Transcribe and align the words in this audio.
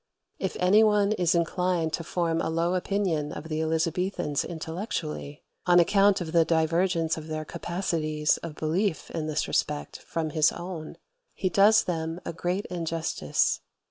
If 0.39 0.57
any 0.59 0.83
one 0.83 1.11
is 1.11 1.35
inclined 1.35 1.93
to 1.93 2.03
form 2.03 2.41
a 2.41 2.49
low 2.49 2.73
opinion 2.73 3.31
of 3.31 3.49
the 3.49 3.61
Elizabethans 3.61 4.43
intellectually, 4.43 5.43
on 5.67 5.79
account 5.79 6.21
of 6.21 6.31
the 6.31 6.43
divergence 6.43 7.17
of 7.17 7.27
their 7.27 7.45
capacities 7.45 8.37
of 8.37 8.55
belief 8.55 9.11
in 9.11 9.27
this 9.27 9.47
respect 9.47 9.99
from 9.99 10.31
his 10.31 10.51
own, 10.51 10.97
he 11.35 11.49
does 11.49 11.83
them 11.83 12.19
a 12.25 12.33
great 12.33 12.65
injustice. 12.65 13.59